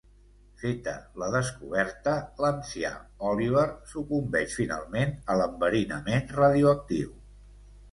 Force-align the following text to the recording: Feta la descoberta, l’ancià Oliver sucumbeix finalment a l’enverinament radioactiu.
Feta 0.59 0.93
la 1.23 1.27
descoberta, 1.35 2.13
l’ancià 2.45 2.91
Oliver 3.33 3.67
sucumbeix 3.93 4.57
finalment 4.63 5.15
a 5.35 5.39
l’enverinament 5.43 6.37
radioactiu. 6.43 7.17